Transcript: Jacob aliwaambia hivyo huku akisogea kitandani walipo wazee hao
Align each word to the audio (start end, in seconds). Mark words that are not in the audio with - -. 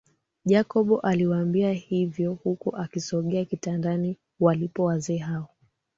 Jacob 0.45 0.99
aliwaambia 1.03 1.71
hivyo 1.73 2.33
huku 2.43 2.75
akisogea 2.75 3.45
kitandani 3.45 4.17
walipo 4.39 4.83
wazee 4.83 5.17
hao 5.17 5.49